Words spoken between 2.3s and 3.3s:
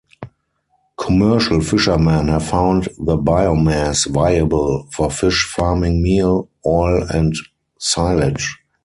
found the